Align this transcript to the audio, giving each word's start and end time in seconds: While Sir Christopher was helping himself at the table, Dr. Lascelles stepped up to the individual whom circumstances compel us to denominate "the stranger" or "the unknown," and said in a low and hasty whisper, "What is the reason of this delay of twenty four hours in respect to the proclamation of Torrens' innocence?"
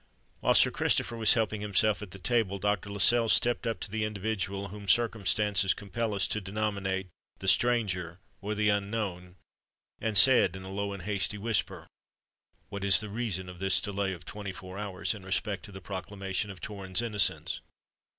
While 0.39 0.55
Sir 0.55 0.71
Christopher 0.71 1.15
was 1.15 1.33
helping 1.35 1.61
himself 1.61 2.01
at 2.01 2.09
the 2.09 2.17
table, 2.17 2.57
Dr. 2.57 2.89
Lascelles 2.89 3.33
stepped 3.33 3.67
up 3.67 3.79
to 3.81 3.91
the 3.91 4.03
individual 4.03 4.69
whom 4.69 4.87
circumstances 4.87 5.75
compel 5.75 6.15
us 6.15 6.25
to 6.29 6.41
denominate 6.41 7.07
"the 7.37 7.47
stranger" 7.47 8.19
or 8.41 8.55
"the 8.55 8.67
unknown," 8.69 9.35
and 9.99 10.17
said 10.17 10.55
in 10.55 10.63
a 10.63 10.71
low 10.71 10.91
and 10.91 11.03
hasty 11.03 11.37
whisper, 11.37 11.85
"What 12.69 12.83
is 12.83 12.99
the 12.99 13.09
reason 13.09 13.47
of 13.47 13.59
this 13.59 13.79
delay 13.79 14.11
of 14.13 14.25
twenty 14.25 14.51
four 14.53 14.79
hours 14.79 15.13
in 15.13 15.23
respect 15.23 15.65
to 15.65 15.71
the 15.71 15.81
proclamation 15.81 16.49
of 16.49 16.59
Torrens' 16.61 17.03
innocence?" 17.03 17.61